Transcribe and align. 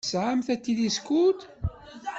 Tesɛamt 0.03 0.47
atiliskud? 0.53 1.39